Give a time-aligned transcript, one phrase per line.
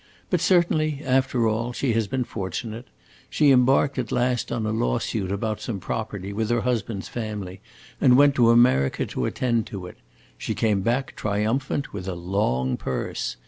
[0.31, 2.87] But certainly, after all, she has been fortunate.
[3.29, 7.61] She embarked at last on a lawsuit about some property, with her husband's family,
[8.01, 9.97] and went to America to attend to it.
[10.39, 13.37] She came back triumphant, with a long purse.